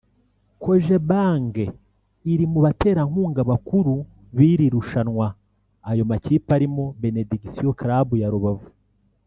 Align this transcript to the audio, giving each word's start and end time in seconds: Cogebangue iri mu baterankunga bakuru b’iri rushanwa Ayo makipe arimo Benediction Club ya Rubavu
Cogebangue 0.63 1.65
iri 2.31 2.45
mu 2.51 2.59
baterankunga 2.65 3.41
bakuru 3.51 3.93
b’iri 4.35 4.65
rushanwa 4.75 5.27
Ayo 5.89 6.03
makipe 6.11 6.49
arimo 6.57 6.83
Benediction 7.01 7.67
Club 7.81 8.09
ya 8.23 8.29
Rubavu 8.33 8.67